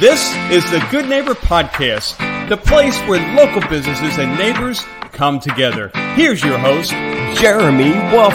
[0.00, 4.82] This is the Good Neighbor Podcast, the place where local businesses and neighbors
[5.12, 5.92] come together.
[6.16, 6.90] Here's your host,
[7.40, 8.34] Jeremy Wolf.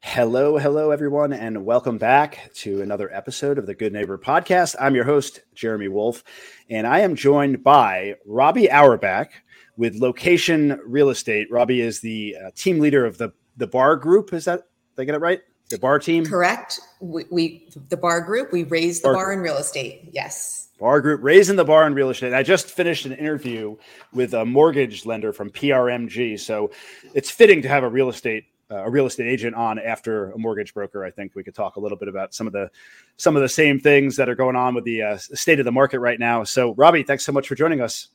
[0.00, 4.76] Hello, hello, everyone, and welcome back to another episode of the Good Neighbor Podcast.
[4.80, 6.24] I'm your host, Jeremy Wolf,
[6.70, 9.28] and I am joined by Robbi Auerbach
[9.76, 11.50] with LoKation Real Estate.
[11.50, 14.32] Robbi is the uh, team leader of the, the Baar group.
[14.32, 14.62] Is that,
[14.96, 15.42] did I get it right?
[15.68, 16.24] The Baar team?
[16.24, 16.80] Correct.
[17.00, 20.08] We, we the Baar group, we raised the bar, bar in real estate.
[20.12, 20.68] Yes.
[20.78, 22.32] Baar group raising the bar in real estate.
[22.32, 23.76] I just finished an interview
[24.12, 26.38] with a mortgage lender from PRMG.
[26.40, 26.70] So
[27.14, 30.38] it's fitting to have a real estate uh, a real estate agent on after a
[30.38, 31.04] mortgage broker.
[31.04, 32.68] I think we could talk a little bit about some of the
[33.16, 35.72] some of the same things that are going on with the uh, state of the
[35.72, 36.44] market right now.
[36.44, 38.08] So, Robbi, thanks so much for joining us.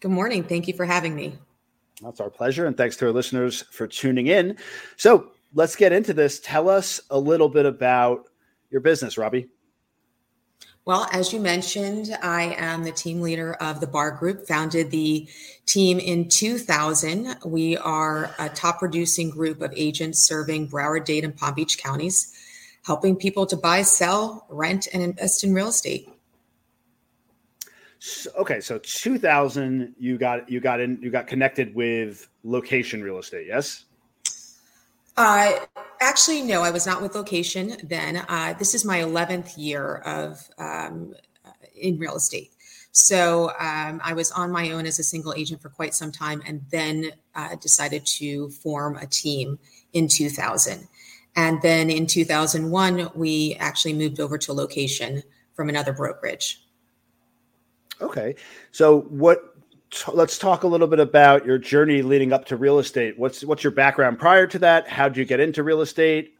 [0.00, 0.44] Good morning.
[0.44, 1.38] Thank you for having me.
[2.02, 4.56] That's our pleasure, and thanks to our listeners for tuning in.
[4.96, 6.40] So, let's get into this.
[6.40, 8.28] Tell us a little bit about
[8.70, 9.48] your business, Robbi.
[10.86, 15.28] Well, as you mentioned, I am the team leader of the Baar Group, founded the
[15.66, 17.36] team in 2000.
[17.44, 22.32] We are a top producing group of agents serving Broward, Dade, and Palm Beach counties,
[22.84, 26.08] helping people to buy, sell, rent, and invest in real estate.
[27.98, 33.18] So, okay, so 2000, you got you got in, you got connected with LoKation real
[33.18, 33.84] estate, yes?
[35.22, 35.66] Uh,
[36.00, 38.24] actually, no, I was not with LoKation then.
[38.26, 41.12] Uh, this is my 11th year of um,
[41.78, 42.52] in real estate.
[42.92, 46.40] So um, I was on my own as a single agent for quite some time
[46.46, 49.58] and then uh, decided to form a team
[49.92, 50.88] in 2000.
[51.36, 56.64] And then in 2001, we actually moved over to LoKation from another brokerage.
[58.00, 58.36] Okay.
[58.72, 59.49] So what
[59.90, 63.18] t- let's talk a little bit about your journey leading up to real estate.
[63.18, 64.88] What's what's your background prior to that?
[64.88, 66.34] How did you get into real estate?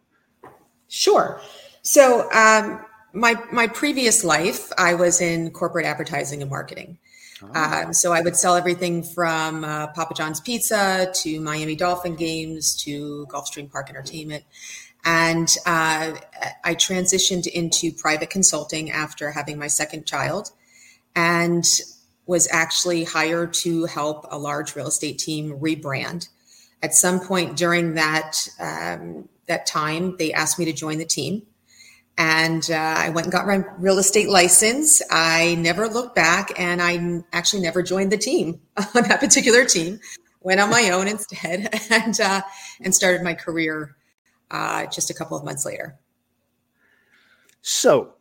[0.88, 1.40] Sure.
[1.82, 6.98] So um, my my previous life, I was in corporate advertising and marketing.
[7.42, 7.60] Oh.
[7.60, 12.76] Um, so I would sell everything from uh, Papa John's Pizza to Miami Dolphin games
[12.84, 14.44] to Gulfstream Park Entertainment.
[15.06, 16.12] And uh,
[16.62, 20.50] I transitioned into private consulting after having my second child.
[21.16, 21.64] And
[22.30, 26.28] was actually hired to help a large real estate team rebrand.
[26.80, 31.42] At some point during that um, that time, they asked me to join the team,
[32.16, 35.02] and uh, I went and got my real estate license.
[35.10, 39.98] I never looked back, and I actually never joined the team on that particular team.
[40.40, 42.42] Went on my own instead, and uh,
[42.80, 43.96] and started my career
[44.52, 45.98] uh, just a couple of months later.
[47.60, 48.14] So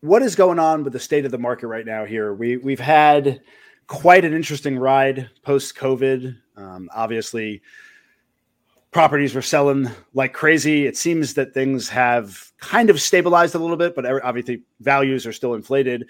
[0.00, 2.32] what is going on with the state of the market right now here?
[2.34, 3.40] We we've had
[3.86, 6.36] quite an interesting ride post COVID.
[6.56, 7.62] Um, obviously,
[8.90, 10.86] properties were selling like crazy.
[10.86, 15.32] It seems that things have kind of stabilized a little bit, but obviously values are
[15.32, 16.06] still inflated.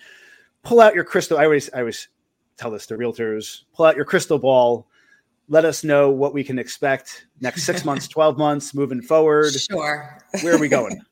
[0.63, 1.39] Pull out your crystal.
[1.39, 2.09] I always I always
[2.57, 3.63] tell this to realtors.
[3.75, 4.87] Pull out your crystal ball.
[5.49, 9.53] Let us know what we can expect next six months, twelve months, moving forward.
[9.53, 10.19] Sure.
[10.43, 11.01] Where are we going?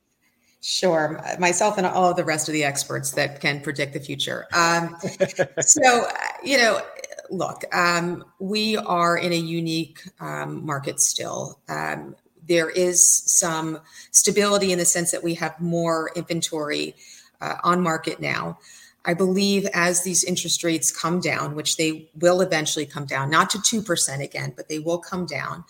[0.60, 4.46] Sure, myself and all of the rest of the experts that can predict the future.
[4.52, 4.96] Um,
[5.60, 6.08] so,
[6.42, 6.82] you know,
[7.30, 11.60] look, um, we are in a unique um, market still.
[11.68, 12.16] Um,
[12.48, 13.78] there is some
[14.10, 16.96] stability in the sense that we have more inventory
[17.40, 18.58] uh, on market now.
[19.04, 23.50] I believe as these interest rates come down, which they will eventually come down, not
[23.50, 25.64] to 2% again, but they will come down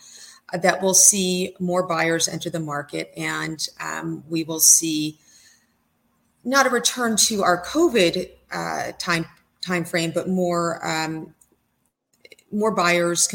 [0.53, 5.19] that we'll see more buyers enter the market and um, we will see
[6.45, 9.27] not a return to our COVID uh, time
[9.61, 11.35] time frame, but more um,
[12.51, 13.29] more buyers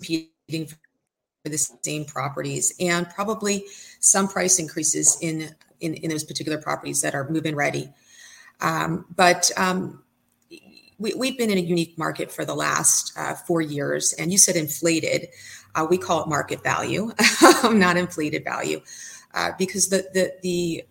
[0.00, 3.64] competing for the same properties, and probably
[4.00, 7.88] some price increases in in, in those particular properties that are move-in ready.
[8.60, 10.02] Um, but um,
[10.98, 14.38] we, have been in a unique market for the last uh, four years, and you
[14.38, 15.28] said inflated.
[15.78, 17.12] Uh, we call it market value,
[17.70, 18.80] not inflated value,
[19.34, 20.84] uh, because the the the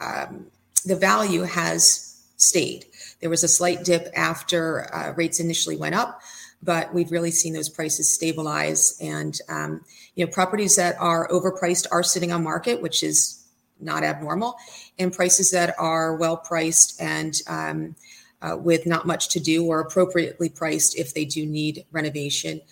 [0.00, 0.46] um,
[0.86, 2.86] the value has stayed.
[3.20, 6.22] There was a slight dip after uh, rates initially went up,
[6.62, 8.96] but we've really seen those prices stabilize.
[8.98, 9.84] And um,
[10.14, 13.44] you know, properties that are overpriced are sitting on market, which is
[13.78, 14.56] not abnormal,
[14.98, 17.94] and prices that are well priced and um,
[18.40, 22.62] uh, with not much to do or appropriately priced if they do need renovation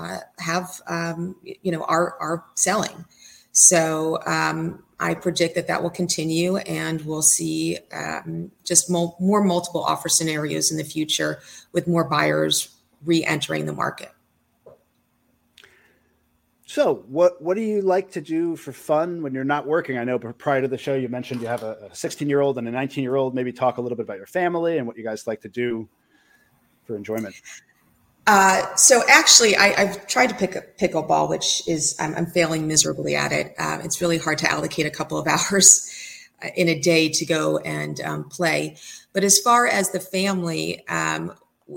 [0.00, 3.04] uh, have um, you know are are selling.
[3.52, 9.42] So um, I predict that that will continue, and we'll see um, just mo- more
[9.42, 11.40] multiple offer scenarios in the future
[11.72, 14.12] with more buyers re-entering the market.
[16.66, 19.98] So, what what do you like to do for fun when you're not working?
[19.98, 22.68] I know prior to the show you mentioned you have a 16 year old and
[22.68, 23.34] a 19 year old.
[23.34, 25.88] Maybe talk a little bit about your family and what you guys like to do
[26.84, 27.34] for enjoyment.
[28.26, 32.66] Uh, so actually, I, have tried to pick up pickleball, which is I'm, I'm failing
[32.68, 33.54] miserably at it.
[33.58, 35.90] Um, it's really hard to allocate a couple of hours
[36.42, 38.76] uh, in a day to go and um, play.
[39.12, 41.32] But as far as the family, um,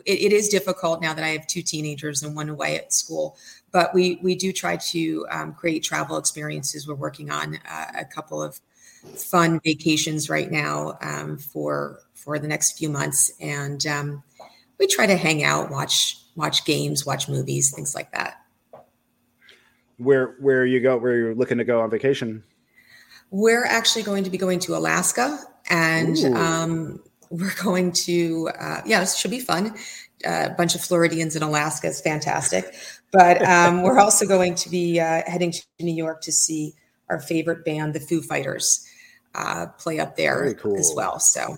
[0.05, 3.37] it, it is difficult now that I have two teenagers and one away at school
[3.73, 6.87] but we we do try to um, create travel experiences.
[6.87, 8.61] We're working on uh, a couple of
[9.17, 14.23] fun vacations right now um, for for the next few months, and um,
[14.79, 18.41] we try to hang out, watch watch games, watch movies, things like that.
[19.97, 20.97] Where where you go?
[20.97, 22.43] Where you're looking to go on vacation?
[23.31, 25.39] We're actually going to be going to Alaska,
[25.69, 29.75] and um, we're going to uh, yeah, it should be fun.
[30.25, 32.73] Uh, a bunch of Floridians in Alaska is fantastic.
[33.11, 36.73] But um, we're also going to be uh, heading to New York to see
[37.09, 38.87] our favorite band, the Foo Fighters,
[39.35, 40.77] uh, play up there cool.
[40.77, 41.19] as well.
[41.19, 41.57] So,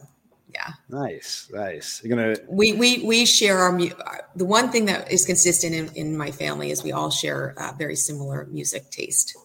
[0.56, 2.02] yeah, nice, nice.
[2.02, 5.75] You're gonna we we we share our mu- uh, the one thing that is consistent
[5.75, 9.38] in, in my family is we all share uh, very similar music taste.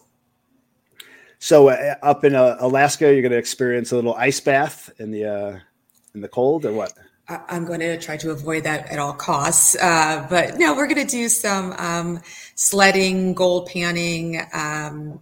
[1.39, 5.11] So uh, up in uh, Alaska, you're going to experience a little ice bath in
[5.11, 5.61] the
[6.13, 6.93] in the cold, or what?
[7.27, 9.75] I'm going to try to avoid that at all costs.
[9.75, 12.21] Uh, but no, we're going to do some um,
[12.55, 15.21] sledding, gold panning, um,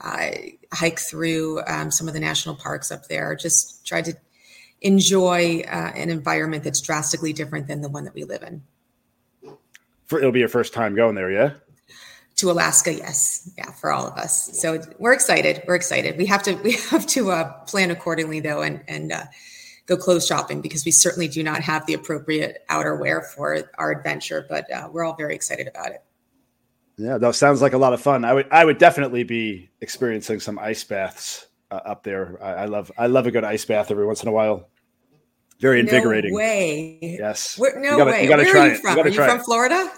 [0.00, 0.30] uh,
[0.72, 3.36] hike through um, some of the national parks up there.
[3.36, 4.14] Just try to
[4.82, 8.62] enjoy uh, an environment that's drastically different than the one that we live in.
[10.06, 11.54] For, it'll be your first time going there, yeah?
[12.36, 14.58] To Alaska, yes, yeah, for all of us.
[14.60, 15.62] So we're excited.
[15.66, 16.16] We're excited.
[16.18, 19.24] We have to we have to uh, plan accordingly, though, and and uh,
[19.86, 24.46] go clothes shopping because we certainly do not have the appropriate outerwear for our adventure,
[24.48, 26.02] but uh, we're all very excited about it.
[26.96, 28.24] Yeah, that sounds like a lot of fun.
[28.24, 32.38] I would I would definitely be experiencing some ice baths uh, up there.
[32.42, 34.68] I, I, love I love a good ice bath every once in a while.
[35.62, 36.32] Very invigorating.
[36.32, 36.98] No way.
[37.00, 37.56] Yes.
[37.56, 38.22] Where, no you gotta, way.
[38.24, 38.96] You gotta Where try are you from?
[38.96, 39.44] You are you from it.
[39.44, 39.92] Florida?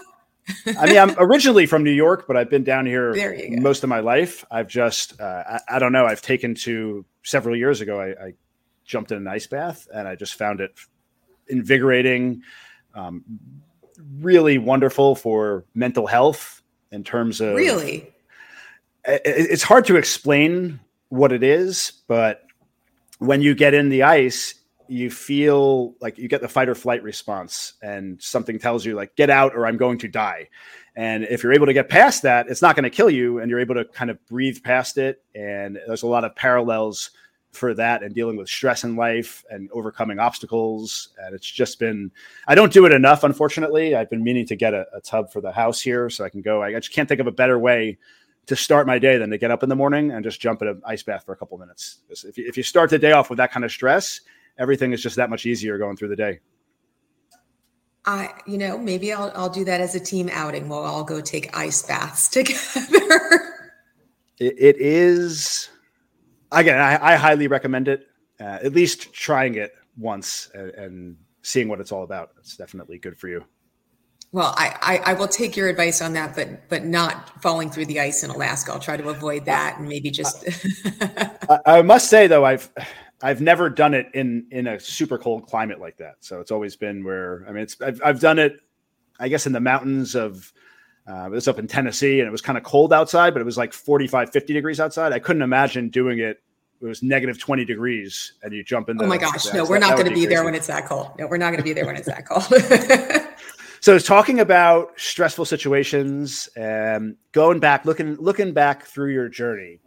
[0.77, 3.15] I mean, I'm originally from New York, but I've been down here
[3.59, 4.45] most of my life.
[4.51, 7.99] I've just, uh, I, I, don't know, I've taken to several years ago.
[7.99, 8.33] I, I
[8.83, 10.71] jumped in an ice bath and I just found it
[11.47, 12.43] invigorating,
[12.93, 13.23] um,
[14.19, 18.13] really wonderful for mental health in terms of really.
[19.03, 20.79] It's hard to explain
[21.09, 22.43] what it is, but
[23.17, 24.53] when you get in the ice,
[24.87, 29.15] you feel like you get the fight or flight response, and something tells you, like,
[29.15, 30.49] get out or I'm going to die.
[30.95, 33.49] And if you're able to get past that, it's not going to kill you, and
[33.49, 35.23] you're able to kind of breathe past it.
[35.33, 37.11] And there's a lot of parallels
[37.51, 41.09] for that and dealing with stress in life and overcoming obstacles.
[41.17, 42.11] And it's just been,
[42.47, 43.95] I don't do it enough, unfortunately.
[43.95, 46.41] I've been meaning to get a, a tub for the house here so I can
[46.41, 46.61] go.
[46.61, 47.97] I just can't think of a better way
[48.47, 50.67] to start my day than to get up in the morning and just jump in
[50.67, 51.99] an ice bath for a couple minutes.
[52.09, 54.21] If you, if you start the day off with that kind of stress,
[54.57, 56.39] everything is just that much easier going through the day.
[58.05, 60.69] I, you know, maybe I'll, I'll do that as a team outing.
[60.69, 62.59] We'll all go take ice baths together.
[64.37, 65.69] it, it is
[66.51, 68.07] again, I, I highly recommend it.
[68.39, 72.31] Uh, at least trying it once and, and, seeing what it's all about.
[72.39, 73.45] It's definitely good for you.
[74.31, 77.85] Well, I, I, I, will take your advice on that, but but not falling through
[77.85, 78.73] the ice in Alaska.
[78.73, 80.43] I'll try to avoid that and maybe just.
[81.47, 82.67] I, I, must say though, I've
[83.21, 86.15] I've never done it in in a super cold climate like that.
[86.19, 88.59] So it's always been where I mean, it's I've, I've done it,
[89.19, 90.51] I guess, in the mountains of.
[91.07, 93.45] Uh, it was up in Tennessee and it was kind of cold outside, but it
[93.45, 95.13] was like 45, 50 degrees outside.
[95.13, 96.41] I couldn't imagine doing it
[96.81, 99.01] it was negative 20 degrees and you jump in.
[99.01, 99.51] Oh my gosh.
[99.53, 101.09] No, we're that, not going to be, be there when it's that cold.
[101.17, 102.43] No, we're not going to be there when it's that cold.
[103.79, 109.79] so it's talking about stressful situations and going back, looking, looking back through your journey.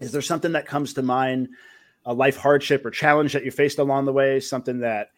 [0.00, 1.48] Is there something that comes to mind,
[2.06, 5.10] a life hardship or challenge that you faced along the way, something that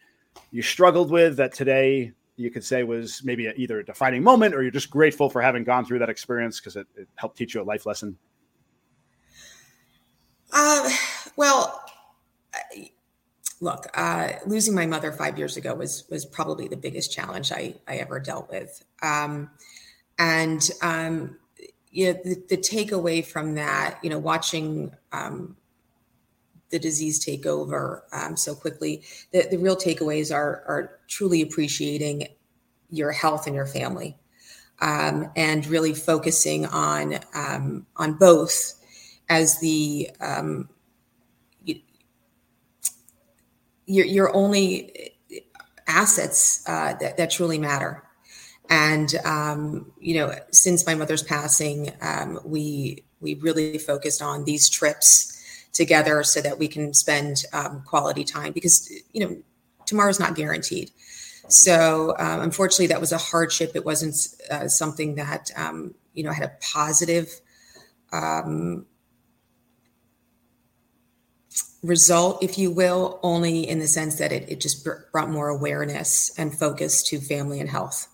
[0.51, 4.55] you struggled with that today you could say was maybe a, either a defining moment
[4.55, 7.53] or you're just grateful for having gone through that experience because it, it helped teach
[7.53, 8.17] you a life lesson?
[10.51, 10.89] Uh,
[11.35, 11.83] well,
[13.59, 17.75] look, uh, losing my mother five years ago was was probably the biggest challenge I,
[17.87, 18.83] I ever dealt with.
[19.03, 19.51] Um,
[20.17, 21.37] and um,
[21.91, 25.57] you know, the, the takeaway from that, you know, watching um,
[26.69, 32.27] the disease take over um, so quickly, the, the real takeaways are are truly appreciating
[32.89, 34.17] your health and your family,
[34.81, 38.73] um, and really focusing on um, on both
[39.29, 40.69] as the um,
[43.89, 45.13] your, your only
[45.87, 48.03] assets uh, that, that truly matter.
[48.69, 54.69] And um, you know, since my mother's passing, um, we we really focused on these
[54.69, 55.38] trips
[55.79, 59.37] together so that we can spend um, quality time because you know
[59.85, 60.91] tomorrow's not guaranteed.
[61.47, 63.71] So um, unfortunately, that was a hardship.
[63.75, 64.15] It wasn't
[64.51, 67.29] uh, something that um, you know had a positive
[68.11, 68.85] um,
[71.81, 76.37] result, if you will, only in the sense that it, it just brought more awareness
[76.37, 78.09] and focus to family and health.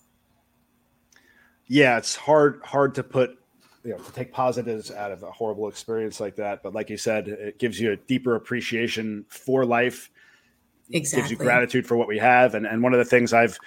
[1.65, 3.39] Yeah, it's hard hard to put
[3.85, 6.63] you know to take positives out of a horrible experience like that.
[6.63, 10.09] But like you said, it gives you a deeper appreciation for life.
[10.89, 11.21] Exactly.
[11.21, 12.55] Gives you gratitude for what we have.
[12.55, 13.57] And and one of the things I've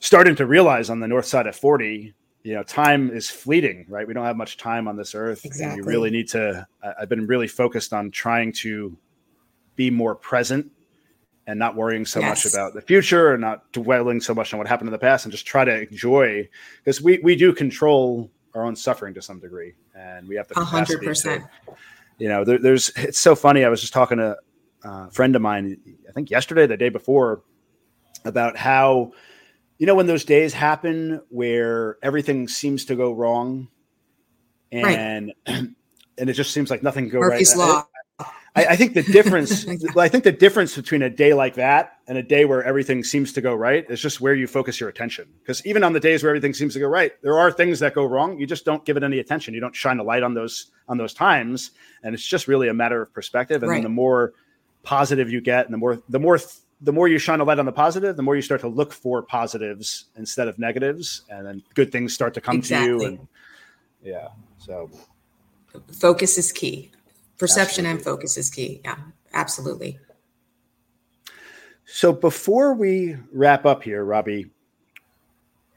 [0.00, 4.06] started to realize on the north side of 40 you know time is fleeting right
[4.06, 5.78] we don't have much time on this earth exactly.
[5.78, 6.64] you really need to
[7.00, 8.96] i've been really focused on trying to
[9.74, 10.70] be more present
[11.46, 12.44] and not worrying so yes.
[12.44, 15.24] much about the future and not dwelling so much on what happened in the past
[15.24, 16.48] and just try to enjoy
[16.84, 20.58] because we, we do control our own suffering to some degree and we have the
[20.58, 21.44] hundred percent
[22.18, 24.36] you know there, there's it's so funny i was just talking to
[24.84, 27.42] a friend of mine i think yesterday the day before
[28.24, 29.12] about how
[29.78, 33.68] you know when those days happen where everything seems to go wrong
[34.72, 35.58] and right.
[36.18, 37.86] and it just seems like nothing go Murphy's right law.
[38.56, 42.16] I, I think the difference, I think the difference between a day like that and
[42.16, 45.28] a day where everything seems to go right is just where you focus your attention.
[45.40, 47.94] Because even on the days where everything seems to go right, there are things that
[47.94, 48.40] go wrong.
[48.40, 49.52] You just don't give it any attention.
[49.52, 51.72] You don't shine a light on those on those times,
[52.02, 53.62] and it's just really a matter of perspective.
[53.62, 53.76] And right.
[53.76, 54.32] then the more
[54.82, 56.38] positive you get, and the more the more
[56.80, 58.92] the more you shine a light on the positive, the more you start to look
[58.92, 62.88] for positives instead of negatives, and then good things start to come exactly.
[62.88, 63.06] to you.
[63.08, 63.28] And
[64.02, 64.90] yeah, so
[65.92, 66.90] focus is key
[67.38, 67.90] perception absolutely.
[67.90, 68.80] and focus is key.
[68.84, 68.96] Yeah,
[69.32, 69.98] absolutely.
[71.86, 74.50] So before we wrap up here, Robbi,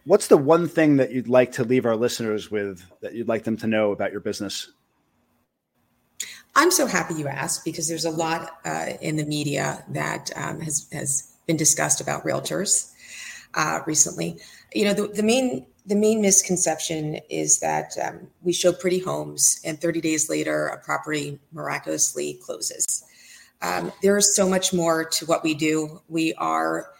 [0.05, 3.43] what's the one thing that you'd like to leave our listeners with that you'd like
[3.43, 4.71] them to know about your business?
[6.55, 10.59] I'm so happy you asked because there's a lot uh, in the media that um,
[10.61, 12.91] has has been discussed about realtors
[13.53, 14.39] uh, recently.
[14.73, 19.59] You know, the, the main the main misconception is that um, we show pretty homes
[19.65, 23.03] and 30 days later a property miraculously closes.
[23.63, 25.99] Um, there is so much more to what we do.
[26.07, 26.91] We are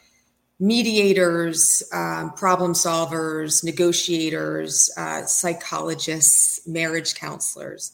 [0.59, 7.93] mediators um, problem solvers negotiators uh, psychologists marriage counselors.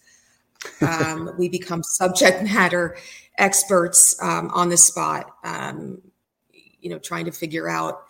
[0.81, 2.95] Um, we become subject matter
[3.37, 6.01] experts um, on the spot um,
[6.79, 8.04] you know trying to figure out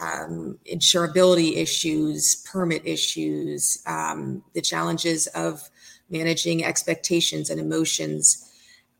[0.00, 5.68] um, insurability issues, permit issues, um, the challenges of
[6.08, 8.50] managing expectations and emotions.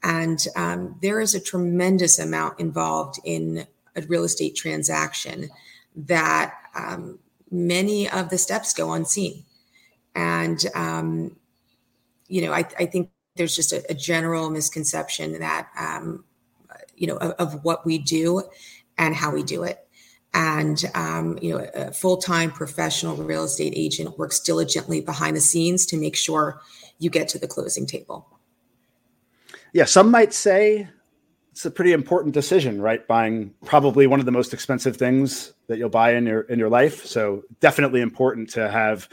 [0.02, 3.66] And um, there is a tremendous amount involved in
[3.96, 5.48] a real estate transaction
[5.96, 7.18] that um,
[7.50, 9.44] many of the steps go unseen.
[10.14, 11.36] And, um,
[12.28, 16.24] you know, I, I, think there's just a, a general misconception that, um,
[16.96, 18.42] you know, of, of what we do
[18.98, 19.88] and how we do it
[20.32, 25.86] and um, you know a full-time professional real estate agent works diligently behind the scenes
[25.86, 26.60] to make sure
[26.98, 28.26] you get to the closing table.
[29.72, 30.88] Yeah some might say
[31.52, 33.06] it's a pretty important decision right?
[33.06, 36.68] Buying probably one of the most expensive things that you'll buy in your in your
[36.70, 37.04] life.
[37.06, 39.08] So definitely important to have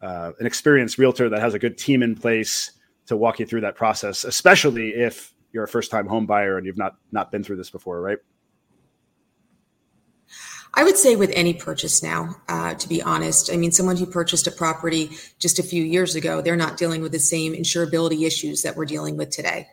[0.00, 2.72] uh, an experienced realtor that has a good team in place
[3.06, 6.66] to walk you through that process especially if you're a first time home buyer and
[6.66, 8.18] you've not not been through this before right
[10.74, 13.52] I would say with any purchase now, uh, to be honest.
[13.52, 17.02] I mean, someone who purchased a property just a few years ago, they're not dealing
[17.02, 19.68] with the same insurability issues that we're dealing with today.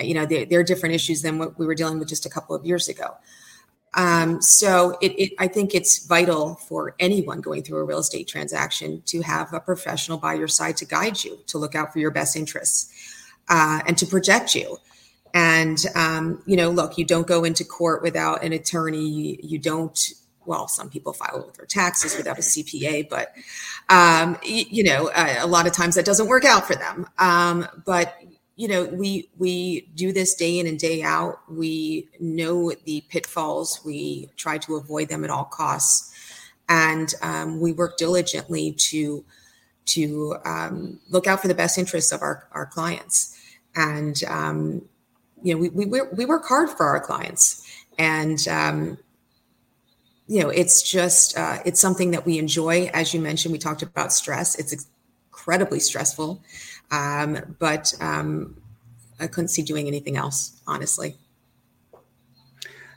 [0.00, 2.56] You know, they're, they're different issues than what we were dealing with just a couple
[2.56, 3.16] of years ago.
[3.94, 8.28] Um, so it, it, I think it's vital for anyone going through a real estate
[8.28, 11.98] transaction to have a professional by your side to guide you, to look out for
[11.98, 12.92] your best interests,
[13.48, 14.78] uh, and to protect you.
[15.34, 19.38] And um, you know, look, you don't go into court without an attorney.
[19.42, 19.98] You don't
[20.48, 23.34] well, some people file with their taxes without a CPA, but
[23.90, 27.06] um, you, know, a, a, lot of times that doesn't work out for them.
[27.18, 28.16] Um, but
[28.56, 31.38] you know, we we do this day in and day out.
[31.48, 33.80] We know the pitfalls.
[33.84, 36.12] We try to avoid them at all costs,
[36.68, 39.24] and um, we work diligently to
[39.86, 43.38] to um, look out for the best interests of our our clients.
[43.76, 44.88] And um,
[45.42, 47.64] you know, we we we work hard for our clients,
[47.96, 48.98] and um,
[50.28, 52.90] you know, it's just uh, it's something that we enjoy.
[52.92, 54.54] As you mentioned, we talked about stress.
[54.56, 54.86] It's
[55.30, 56.42] incredibly stressful,
[56.90, 58.60] um, but um,
[59.18, 61.16] I couldn't see doing anything else, honestly.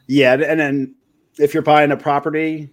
[0.07, 0.95] Yeah, and then
[1.39, 2.69] if you're buying a property,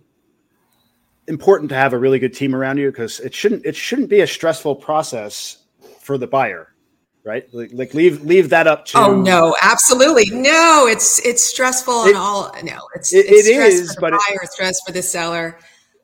[1.29, 4.21] important to have a really good team around you because it shouldn't it shouldn't be
[4.21, 5.59] a stressful process
[6.01, 6.75] for the buyer
[7.25, 12.05] right like, like leave leave that up to oh no absolutely no it's it's stressful
[12.05, 15.03] it, and all no it's it, it's it is but buyer it, stress for the
[15.03, 15.59] seller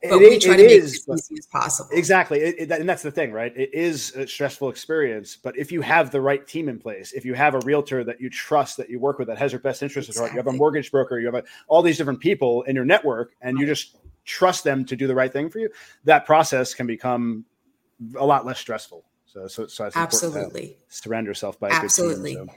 [0.09, 1.91] but we try to make is, it as easy as possible.
[1.93, 3.53] Exactly, it, it, and that's the thing, right?
[3.57, 7.25] It is a stressful experience, but if you have the right team in place, if
[7.25, 9.83] you have a realtor that you trust, that you work with, that has your best
[9.83, 10.27] interest exactly.
[10.27, 12.77] at heart, you have a mortgage broker, you have a, all these different people in
[12.77, 15.71] your network, and you just trust them to do the right thing for you,
[16.05, 17.45] that process can become
[18.19, 19.05] a lot less stressful.
[19.35, 22.37] So, so, so absolutely surround yourself by absolutely.
[22.37, 22.57] Team, so.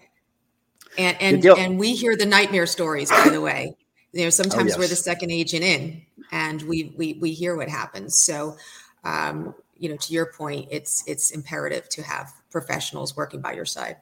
[1.00, 3.75] And and and we hear the nightmare stories, by the way.
[4.13, 4.77] You know, sometimes oh, yes.
[4.77, 8.24] we're the second agent in, and we we we hear what happens.
[8.24, 8.55] So,
[9.03, 13.65] um, you know, to your point, it's it's imperative to have professionals working by your
[13.65, 13.98] side.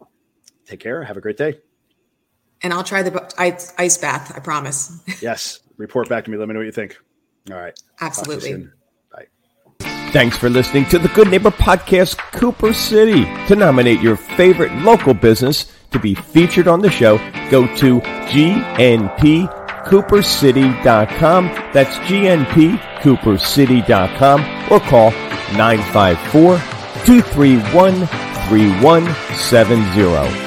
[0.66, 1.04] Take care.
[1.04, 1.58] Have a great day
[2.64, 3.32] and I'll try the
[3.78, 4.32] ice bath.
[4.34, 5.00] I promise.
[5.22, 5.60] yes.
[5.76, 6.38] Report back to me.
[6.38, 6.98] Let me know what you think.
[7.50, 7.78] All right.
[8.00, 8.68] Absolutely.
[9.12, 9.26] Bye.
[10.12, 13.24] Thanks for listening to the Good Neighbor Podcast, Cooper City.
[13.48, 17.18] To nominate your favorite local business to be featured on the show,
[17.50, 18.00] go to
[20.02, 21.46] gnpcoopercity.com.
[21.72, 24.40] That's gnpcoopercity.com
[24.72, 25.10] or call
[25.56, 26.58] 954
[27.04, 28.06] 231
[28.48, 30.43] 3170.